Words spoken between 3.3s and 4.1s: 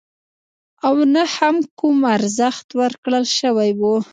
شوی وو.